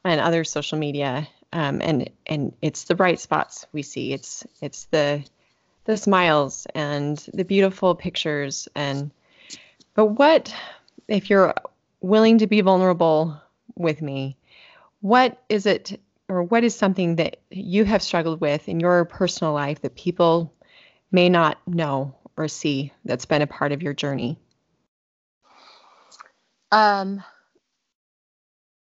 [0.05, 4.13] and other social media, um, and and it's the bright spots we see.
[4.13, 5.25] It's it's the
[5.85, 9.11] the smiles and the beautiful pictures and
[9.95, 10.55] but what
[11.09, 11.55] if you're
[12.01, 13.41] willing to be vulnerable
[13.81, 14.37] with me?
[15.01, 19.53] What is it or what is something that you have struggled with in your personal
[19.53, 20.55] life that people
[21.11, 24.39] may not know or see that's been a part of your journey?
[26.71, 27.23] Um,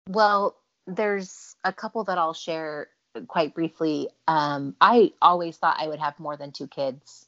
[0.10, 0.56] well,
[0.88, 2.88] there's a couple that I'll share
[3.28, 4.10] quite briefly.
[4.28, 7.28] Um, I always thought I would have more than two kids.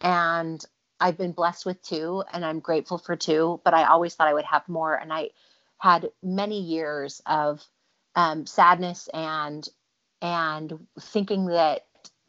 [0.00, 0.64] And
[1.00, 4.34] I've been blessed with two, and I'm grateful for two, but I always thought I
[4.34, 4.94] would have more.
[4.94, 5.30] And I
[5.84, 7.62] had many years of
[8.16, 9.68] um, sadness and
[10.22, 11.82] and thinking that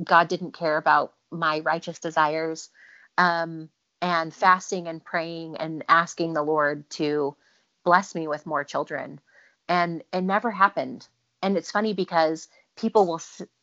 [0.04, 2.70] God didn't care about my righteous desires,
[3.18, 3.70] um,
[4.02, 7.38] and fasting and praying and asking the Lord to
[7.86, 9.22] bless me with more children,
[9.70, 11.08] and it never happened.
[11.42, 13.22] And it's funny because people will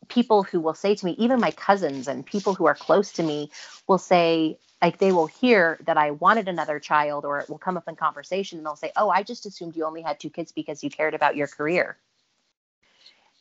[0.09, 3.25] people who will say to me, even my cousins and people who are close to
[3.25, 3.51] me,
[3.89, 7.79] will say like they will hear that I wanted another child, or it will come
[7.79, 10.53] up in conversation, and they'll say, "Oh, I just assumed you only had two kids
[10.53, 11.99] because you cared about your career."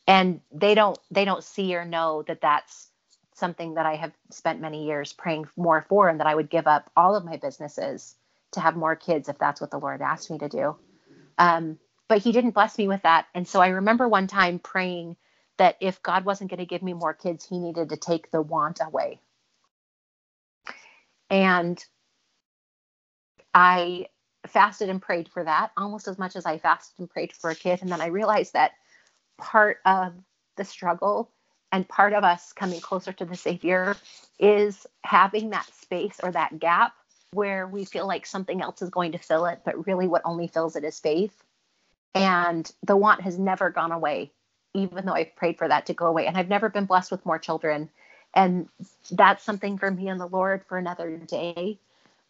[0.07, 2.89] and they don't they don't see or know that that's
[3.35, 6.67] something that I have spent many years praying more for and that I would give
[6.67, 8.15] up all of my businesses
[8.51, 10.75] to have more kids if that's what the Lord asked me to do.
[11.37, 13.27] Um, but he didn't bless me with that.
[13.33, 15.17] And so I remember one time praying
[15.57, 18.41] that if God wasn't going to give me more kids, he needed to take the
[18.41, 19.19] want away.
[21.31, 21.83] And
[23.53, 24.07] I
[24.47, 27.55] fasted and prayed for that almost as much as I fasted and prayed for a
[27.55, 27.81] kid.
[27.81, 28.73] And then I realized that
[29.37, 30.13] part of
[30.57, 31.31] the struggle
[31.71, 33.95] and part of us coming closer to the Savior
[34.39, 36.93] is having that space or that gap
[37.31, 40.47] where we feel like something else is going to fill it, but really what only
[40.47, 41.43] fills it is faith.
[42.13, 44.33] And the want has never gone away,
[44.73, 46.27] even though I've prayed for that to go away.
[46.27, 47.89] And I've never been blessed with more children.
[48.35, 48.69] And
[49.11, 51.79] that's something for me and the Lord for another day.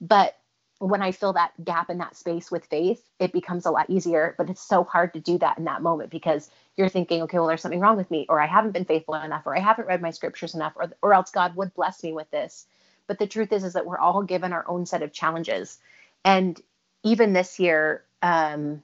[0.02, 0.38] But
[0.80, 4.36] when I fill that gap in that space with faith, it becomes a lot easier.
[4.38, 7.48] But it's so hard to do that in that moment because you're thinking, okay, well,
[7.48, 10.02] there's something wrong with me, or I haven't been faithful enough, or I haven't read
[10.02, 12.68] my scriptures enough, or or else God would bless me with this.
[13.08, 15.80] But the truth is, is that we're all given our own set of challenges,
[16.26, 16.60] and
[17.04, 18.84] even this year, um,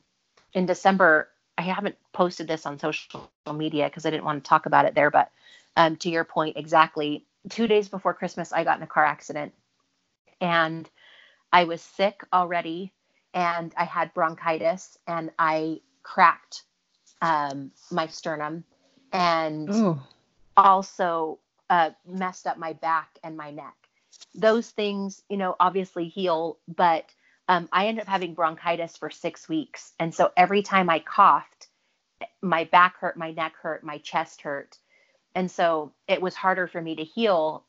[0.53, 4.67] in December, I haven't posted this on social media because I didn't want to talk
[4.67, 5.12] about it there.
[5.12, 5.32] But
[5.78, 9.54] um, to your point, exactly two days before Christmas, I got in a car accident,
[10.42, 10.90] and
[11.52, 12.94] I was sick already
[13.34, 16.63] and I had bronchitis and I cracked
[17.22, 18.63] um, my sternum
[19.12, 20.00] and Ooh.
[20.56, 23.76] also uh, messed up my back and my neck.
[24.36, 27.06] Those things, you know, obviously heal, but
[27.48, 29.94] um, I ended up having bronchitis for six weeks.
[30.00, 31.68] And so every time I coughed,
[32.42, 34.78] my back hurt, my neck hurt, my chest hurt.
[35.38, 37.63] And so it was harder for me to heal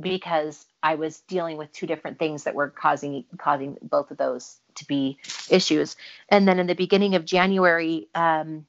[0.00, 4.56] because I was dealing with two different things that were causing causing both of those
[4.74, 5.94] to be issues.
[6.28, 8.66] And then in the beginning of January, um,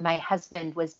[0.00, 0.96] my husband was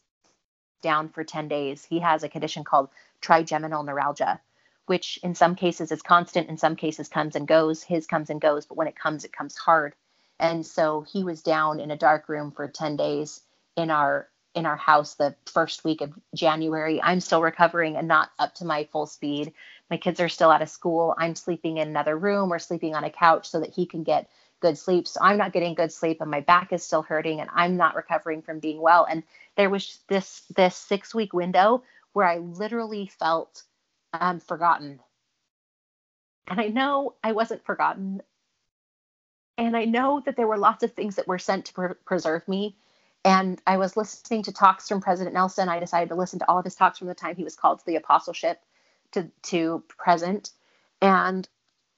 [0.82, 1.82] down for 10 days.
[1.82, 2.90] He has a condition called
[3.22, 4.38] trigeminal neuralgia,
[4.84, 7.82] which in some cases is constant, in some cases comes and goes.
[7.82, 9.94] His comes and goes, but when it comes, it comes hard.
[10.38, 13.40] And so he was down in a dark room for 10 days
[13.76, 17.00] in our in our house the first week of January.
[17.02, 19.52] I'm still recovering and not up to my full speed.
[19.90, 21.14] My kids are still out of school.
[21.16, 24.30] I'm sleeping in another room or sleeping on a couch so that he can get
[24.60, 25.06] good sleep.
[25.06, 27.94] So I'm not getting good sleep and my back is still hurting and I'm not
[27.94, 29.06] recovering from being well.
[29.08, 29.22] And
[29.56, 33.62] there was this this 6 week window where I literally felt
[34.14, 35.00] um, forgotten.
[36.48, 38.22] And I know I wasn't forgotten.
[39.58, 42.48] And I know that there were lots of things that were sent to pre- preserve
[42.48, 42.76] me
[43.26, 45.68] and I was listening to talks from President Nelson.
[45.68, 47.80] I decided to listen to all of his talks from the time he was called
[47.80, 48.60] to the apostleship
[49.10, 50.50] to, to present.
[51.02, 51.48] And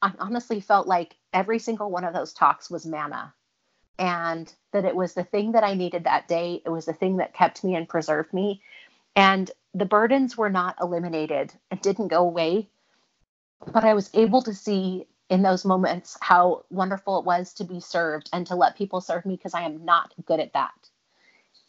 [0.00, 3.34] I honestly felt like every single one of those talks was manna
[3.98, 6.62] and that it was the thing that I needed that day.
[6.64, 8.62] It was the thing that kept me and preserved me.
[9.14, 12.70] And the burdens were not eliminated, it didn't go away.
[13.70, 17.80] But I was able to see in those moments how wonderful it was to be
[17.80, 20.88] served and to let people serve me because I am not good at that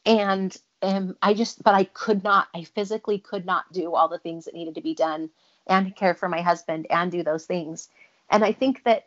[0.09, 4.17] and um, I just, but I could not, I physically could not do all the
[4.17, 5.29] things that needed to be done
[5.67, 7.89] and care for my husband and do those things.
[8.27, 9.05] And I think that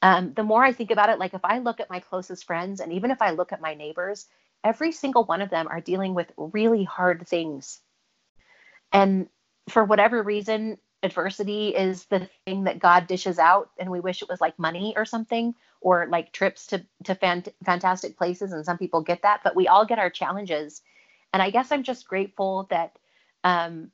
[0.00, 2.78] um, the more I think about it, like if I look at my closest friends
[2.78, 4.28] and even if I look at my neighbors,
[4.62, 7.80] every single one of them are dealing with really hard things.
[8.92, 9.28] And
[9.68, 14.28] for whatever reason, adversity is the thing that God dishes out and we wish it
[14.28, 18.78] was like money or something or like trips to to fant- fantastic places and some
[18.78, 20.82] people get that but we all get our challenges.
[21.32, 22.98] And i guess i'm just grateful that
[23.44, 23.90] um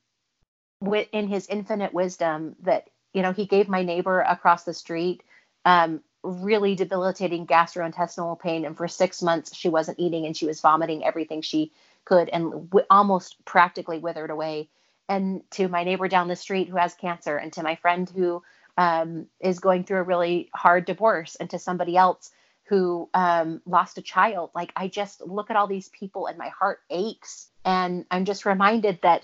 [0.80, 5.22] with in his infinite wisdom that you know he gave my neighbor across the street
[5.64, 10.60] um really debilitating gastrointestinal pain and for 6 months she wasn't eating and she was
[10.60, 11.72] vomiting everything she
[12.06, 14.70] could and w- almost practically withered away.
[15.08, 18.42] And to my neighbor down the street who has cancer and to my friend who
[18.76, 22.30] um, is going through a really hard divorce and to somebody else
[22.64, 24.50] who um, lost a child.
[24.54, 27.48] Like, I just look at all these people and my heart aches.
[27.64, 29.22] And I'm just reminded that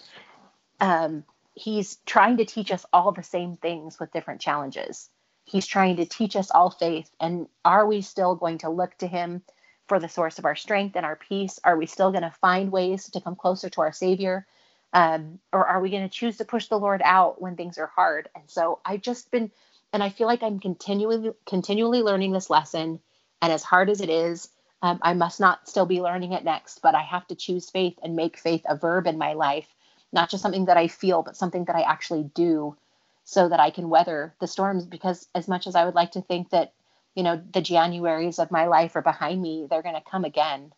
[0.81, 1.25] um,
[1.55, 5.11] he's trying to teach us all the same things with different challenges.
[5.45, 7.11] He's trying to teach us all faith.
[7.21, 9.43] And are we still going to look to him
[9.89, 11.59] for the source of our strength and our peace?
[11.65, 14.47] Are we still going to find ways to come closer to our Savior?
[14.93, 17.87] Um, or are we going to choose to push the Lord out when things are
[17.87, 18.29] hard?
[18.35, 19.51] And so I've just been,
[19.93, 23.01] and I feel like I'm continually, continually learning this lesson.
[23.41, 24.49] And as hard as it is,
[24.83, 27.99] um, I must not still be learning it next, but I have to choose faith
[28.03, 29.69] and make faith a verb in my life,
[30.13, 32.77] not just something that I feel, but something that I actually do
[33.25, 34.85] so that I can weather the storms.
[34.85, 36.73] Because as much as I would like to think that,
[37.15, 40.73] you know, the Januaries of my life are behind me, they're going to come again.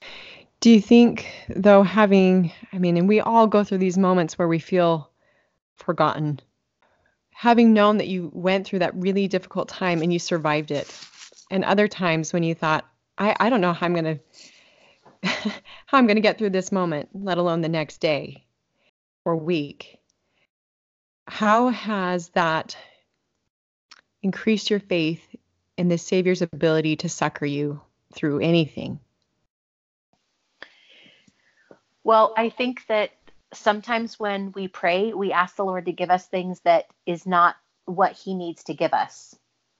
[0.64, 4.48] Do you think, though, having, I mean, and we all go through these moments where
[4.48, 5.10] we feel
[5.74, 6.40] forgotten,
[7.34, 10.90] having known that you went through that really difficult time and you survived it,
[11.50, 12.86] and other times when you thought,
[13.18, 14.18] I, I don't know how I'm going
[15.22, 15.50] to,
[15.84, 18.46] how I'm going to get through this moment, let alone the next day
[19.26, 19.98] or week.
[21.28, 22.74] How has that
[24.22, 25.20] increased your faith
[25.76, 27.82] in the Savior's ability to succor you
[28.14, 28.98] through anything?
[32.04, 33.10] Well, I think that
[33.54, 37.56] sometimes when we pray, we ask the Lord to give us things that is not
[37.86, 39.34] what He needs to give us.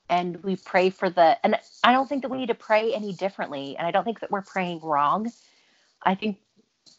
[0.09, 3.13] And we pray for the, and I don't think that we need to pray any
[3.13, 3.77] differently.
[3.77, 5.31] And I don't think that we're praying wrong.
[6.03, 6.39] I think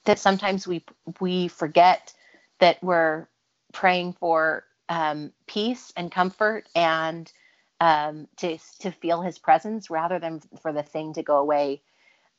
[0.06, 0.84] that sometimes we
[1.20, 2.14] we forget
[2.60, 3.28] that we're
[3.74, 7.32] praying for um, peace and comfort and
[7.80, 11.82] um, to to feel His presence rather than for the thing to go away.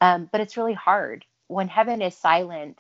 [0.01, 2.79] Um, but it's really hard when heaven is silent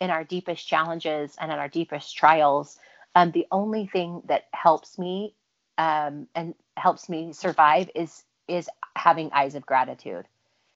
[0.00, 2.78] in our deepest challenges and in our deepest trials,
[3.14, 5.34] um, the only thing that helps me
[5.78, 10.26] um, and helps me survive is is having eyes of gratitude.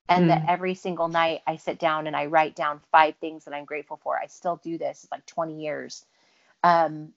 [0.08, 0.28] And mm.
[0.28, 3.64] that every single night I sit down and I write down five things that I'm
[3.64, 4.18] grateful for.
[4.18, 5.04] I still do this.
[5.04, 6.04] It's like 20 years.
[6.64, 7.10] Um,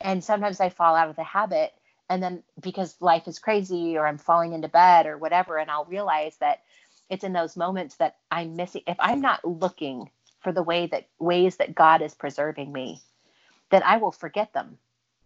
[0.00, 1.72] and sometimes I fall out of the habit.
[2.08, 5.84] And then because life is crazy or I'm falling into bed or whatever, and I'll
[5.84, 6.62] realize that
[7.10, 8.82] it's in those moments that I'm missing.
[8.86, 13.02] If I'm not looking for the way that ways that God is preserving me,
[13.70, 14.78] then I will forget them.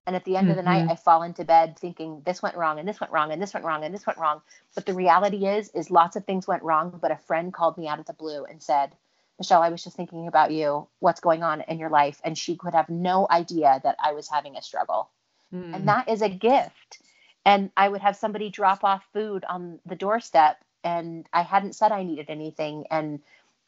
[0.07, 0.51] And at the end mm-hmm.
[0.51, 0.93] of the night, mm-hmm.
[0.93, 3.64] I fall into bed thinking this went wrong and this went wrong and this went
[3.64, 4.43] wrong and this went wrong.
[4.74, 6.99] But the reality is, is lots of things went wrong.
[7.01, 8.93] But a friend called me out of the blue and said,
[9.39, 10.87] Michelle, I was just thinking about you.
[11.01, 12.20] What's going on in your life?
[12.22, 15.09] And she could have no idea that I was having a struggle.
[15.53, 15.74] Mm.
[15.74, 16.99] And that is a gift.
[17.47, 21.91] And I would have somebody drop off food on the doorstep and I hadn't said
[21.91, 23.20] I needed anything and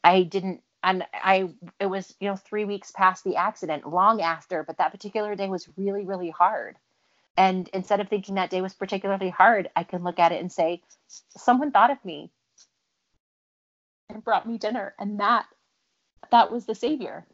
[0.03, 1.49] I didn't and I
[1.79, 5.49] it was you know 3 weeks past the accident long after but that particular day
[5.49, 6.77] was really really hard.
[7.35, 10.51] And instead of thinking that day was particularly hard I can look at it and
[10.51, 10.81] say
[11.35, 12.31] someone thought of me
[14.09, 15.45] and brought me dinner and that
[16.31, 17.25] that was the savior.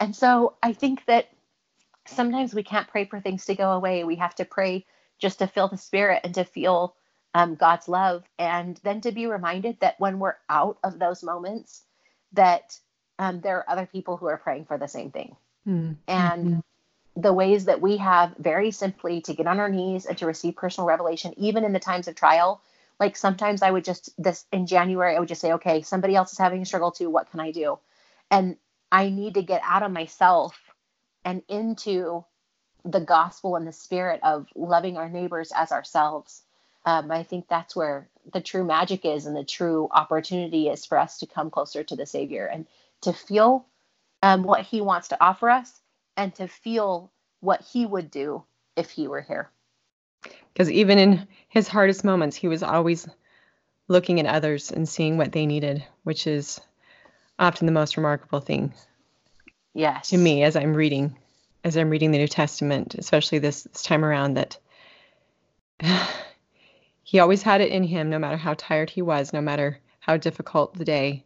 [0.00, 1.28] And so I think that
[2.06, 4.04] sometimes we can't pray for things to go away.
[4.04, 4.84] We have to pray
[5.18, 6.96] just to feel the spirit and to feel
[7.34, 11.82] um, God's love, and then to be reminded that when we're out of those moments,
[12.32, 12.78] that
[13.18, 15.36] um, there are other people who are praying for the same thing.
[15.66, 15.92] Mm-hmm.
[16.06, 16.62] And
[17.16, 20.56] the ways that we have very simply to get on our knees and to receive
[20.56, 22.60] personal revelation, even in the times of trial.
[23.00, 26.32] Like sometimes I would just this in January, I would just say, okay, somebody else
[26.32, 27.10] is having a struggle too.
[27.10, 27.78] What can I do?
[28.30, 28.56] And
[28.90, 30.56] I need to get out of myself
[31.24, 32.24] and into
[32.84, 36.42] the gospel and the spirit of loving our neighbors as ourselves
[36.84, 40.98] um, I think that's where the true magic is and the true opportunity is for
[40.98, 42.66] us to come closer to the Savior and
[43.02, 43.66] to feel
[44.22, 45.80] um, what He wants to offer us
[46.16, 47.10] and to feel
[47.40, 48.44] what He would do
[48.76, 49.50] if He were here.
[50.52, 53.06] Because even in His hardest moments, He was always
[53.88, 56.60] looking at others and seeing what they needed, which is
[57.38, 58.72] often the most remarkable thing.
[59.74, 60.10] Yes.
[60.10, 61.16] To me, as I'm reading,
[61.64, 64.58] as I'm reading the New Testament, especially this, this time around, that
[67.04, 70.16] he always had it in him, no matter how tired he was, no matter how
[70.16, 71.24] difficult the day,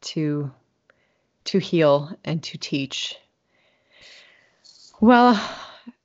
[0.00, 0.50] to
[1.44, 3.16] to heal and to teach.
[5.00, 5.40] Well,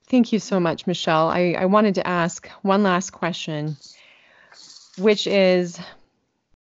[0.07, 1.29] thank you so much, Michelle.
[1.29, 3.77] I, I wanted to ask one last question.
[4.97, 5.79] which is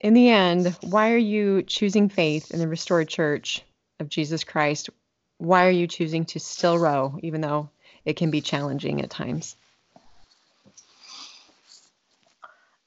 [0.01, 3.62] in the end, why are you choosing faith in the restored church
[4.01, 4.91] of Jesus Christ?
[5.39, 7.70] Why are you choosing to still row, even though
[8.05, 9.57] it can be challenging at times?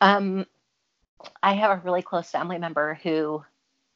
[0.02, 0.46] Um,
[1.42, 3.44] I have a really close family member who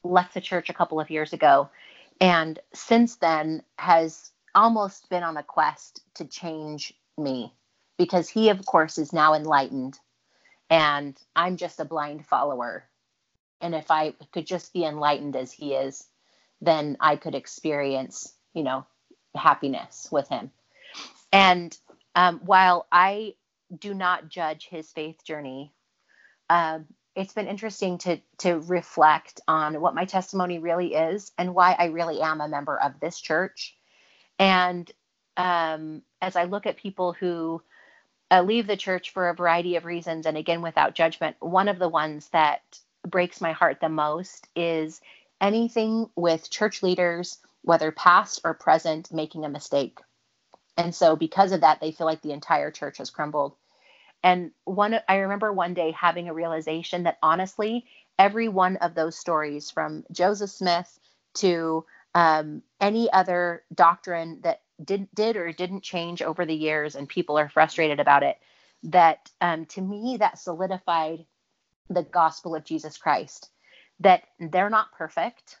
[0.02, 1.70] left the church a couple of years ago,
[2.20, 7.54] and since then has almost been on a quest to change me
[7.98, 9.98] because he, of course, is now enlightened,
[10.70, 12.84] and I'm just a blind follower.
[13.60, 16.04] And if I could just be enlightened as he is,
[16.60, 18.86] then I could experience, you know,
[19.36, 20.50] happiness with him.
[21.32, 21.76] And
[22.16, 23.34] um, while I
[23.78, 25.72] do not judge his faith journey,
[26.52, 26.84] um,
[27.16, 31.86] it's been interesting to to reflect on what my testimony really is and why I
[31.86, 33.74] really am a member of this church.
[34.38, 34.90] And
[35.38, 37.62] um, as I look at people who
[38.30, 41.78] uh, leave the church for a variety of reasons, and again without judgment, one of
[41.78, 42.60] the ones that
[43.08, 45.00] breaks my heart the most is
[45.40, 49.98] anything with church leaders, whether past or present, making a mistake.
[50.76, 53.54] And so, because of that, they feel like the entire church has crumbled.
[54.22, 57.86] And one, I remember one day having a realization that honestly,
[58.18, 60.98] every one of those stories, from Joseph Smith
[61.34, 67.08] to um, any other doctrine that did did or didn't change over the years, and
[67.08, 68.38] people are frustrated about it,
[68.84, 71.24] that um, to me that solidified
[71.88, 73.50] the gospel of Jesus Christ.
[74.00, 75.58] That they're not perfect,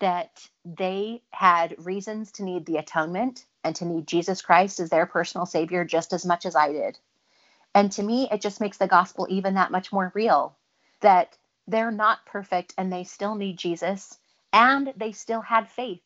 [0.00, 5.06] that they had reasons to need the atonement and to need Jesus Christ as their
[5.06, 6.98] personal savior just as much as I did
[7.74, 10.56] and to me, it just makes the gospel even that much more real
[11.00, 14.18] that they're not perfect and they still need Jesus
[14.52, 16.02] and they still had faith.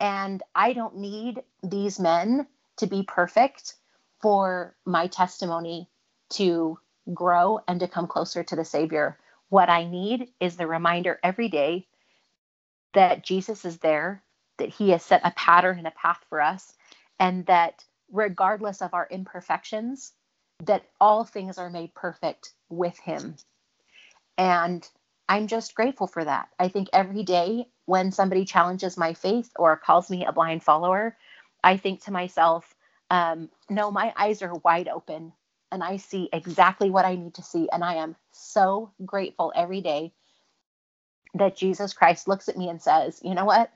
[0.00, 2.46] And I don't need these men
[2.78, 3.74] to be perfect
[4.20, 5.90] for my testimony
[6.30, 6.78] to
[7.12, 9.18] grow and to come closer to the Savior.
[9.48, 11.86] What I need is the reminder every day
[12.94, 14.22] that Jesus is there,
[14.58, 16.72] that He has set a pattern and a path for us,
[17.18, 20.12] and that regardless of our imperfections,
[20.66, 23.36] that all things are made perfect with him.
[24.38, 24.86] And
[25.28, 26.48] I'm just grateful for that.
[26.58, 31.16] I think every day when somebody challenges my faith or calls me a blind follower,
[31.62, 32.74] I think to myself,
[33.10, 35.32] um, no, my eyes are wide open
[35.72, 37.68] and I see exactly what I need to see.
[37.72, 40.12] And I am so grateful every day
[41.34, 43.70] that Jesus Christ looks at me and says, you know what?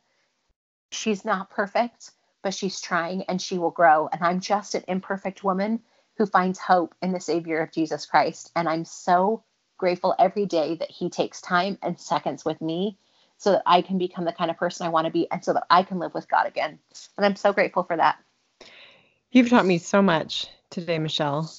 [0.93, 2.11] She's not perfect,
[2.43, 4.09] but she's trying and she will grow.
[4.13, 5.81] And I'm just an imperfect woman
[6.19, 8.51] who finds hope in the Savior of Jesus Christ.
[8.57, 9.45] And I'm so
[9.79, 12.99] grateful every day that He takes time and seconds with me
[13.39, 15.53] so that I can become the kind of person I want to be and so
[15.53, 16.81] that I can live with God again.
[17.17, 18.19] And I'm so grateful for that.
[19.31, 21.51] You've taught me so much today, Michelle.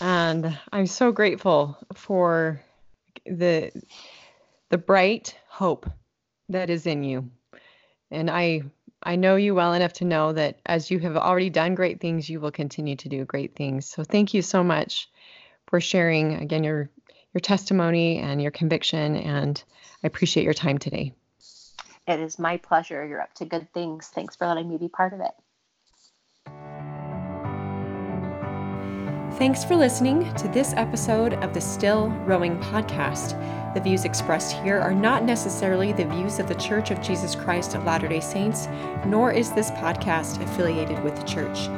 [0.00, 2.60] And I'm so grateful for
[3.24, 3.70] the
[4.70, 5.88] the bright hope
[6.48, 7.30] that is in you.
[8.10, 8.62] And I
[9.02, 12.28] I know you well enough to know that as you have already done great things,
[12.28, 13.86] you will continue to do great things.
[13.86, 15.08] So thank you so much
[15.68, 16.90] for sharing again your
[17.32, 19.62] your testimony and your conviction and
[20.02, 21.14] I appreciate your time today.
[22.06, 23.06] It is my pleasure.
[23.06, 24.08] You're up to good things.
[24.08, 25.30] Thanks for letting me be part of it.
[29.38, 33.38] Thanks for listening to this episode of the Still Rowing podcast.
[33.74, 37.74] The views expressed here are not necessarily the views of the Church of Jesus Christ
[37.74, 38.68] of Latter day Saints,
[39.06, 41.68] nor is this podcast affiliated with the church.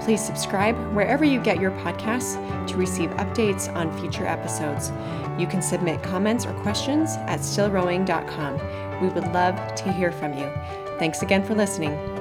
[0.00, 2.36] Please subscribe wherever you get your podcasts
[2.68, 4.92] to receive updates on future episodes.
[5.38, 9.00] You can submit comments or questions at stillrowing.com.
[9.00, 10.50] We would love to hear from you.
[10.98, 12.17] Thanks again for listening.